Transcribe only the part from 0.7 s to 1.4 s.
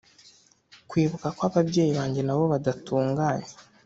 Kwibuka